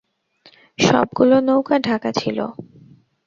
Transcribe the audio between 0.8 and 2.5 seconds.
সবগুলো নৌকা ঢাকা ছিল।